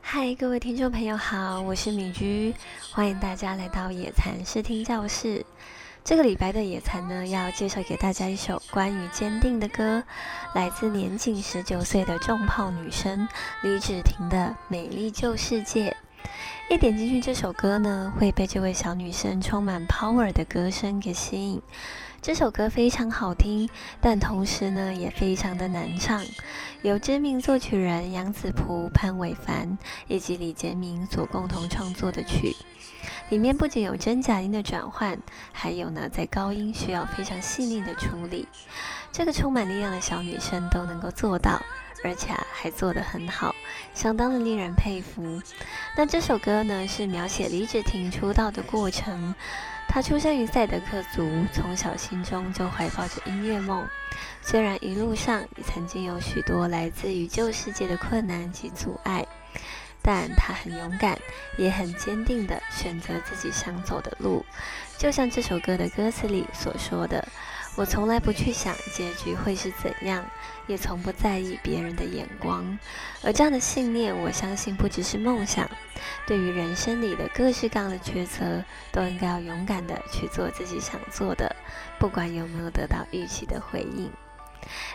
[0.00, 2.54] 嗨各位听众朋友好我是米菊
[2.92, 5.44] 欢迎大家来到野餐试听教室。
[6.04, 10.04] 这个礼拜的野餐呢要介绍给大家一首关于坚定的歌
[10.54, 13.26] 来自年仅十九岁的重炮女生
[13.62, 15.96] 李芷婷的美丽旧世界。
[16.68, 21.60] 一点进去这首歌呢，会被这位小女生充满 power 的歌声给吸引。
[22.22, 23.68] 这首歌非常好听，
[24.00, 26.24] 但同时呢也非常的难唱。
[26.80, 29.76] 由知名作曲人杨子璞、潘伟凡
[30.08, 32.56] 以及李杰明所共同创作的曲，
[33.28, 35.18] 里面不仅有真假音的转换，
[35.52, 38.48] 还有呢在高音需要非常细腻的处理。
[39.10, 41.60] 这个充满力量的小女生都能够做到，
[42.04, 43.54] 而且还做得很好，
[43.94, 45.40] 相当的令人佩服。
[45.96, 49.34] 那这首歌呢是描写李芷婷出道的过程。
[49.88, 53.86] 他出生于赛德克族，从小心中就怀抱着音乐梦。
[54.40, 59.26] 虽然一路上也曾经有许多来自于旧世界的困难及阻碍，
[60.00, 61.18] 但他很勇敢，
[61.58, 64.44] 也很坚定地选择自己想走的路。
[64.96, 67.28] 就像这首歌的歌词里所说的。
[67.74, 70.24] 我从来不去想结局会是怎样，
[70.66, 72.78] 也从不在意别人的眼光。
[73.22, 75.68] 而这样的信念，我相信不只是梦想。
[76.26, 78.62] 对于人生里的各式各样的抉择，
[78.92, 81.54] 都应该要勇敢的去做自己想做的，
[81.98, 84.10] 不管有没有得到预期的回应。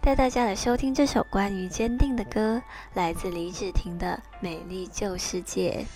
[0.00, 2.60] 带大家来收听这首关于坚定的歌，
[2.92, 5.86] 来自李芷婷的《美丽旧世界》。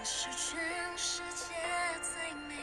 [0.00, 0.58] 你是全
[0.96, 1.54] 世界
[2.00, 2.54] 最美。